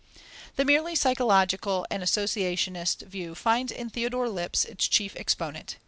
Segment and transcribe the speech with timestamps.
[0.55, 5.77] The merely psychological and associationist view finds in Theodore Lipps its chief exponent.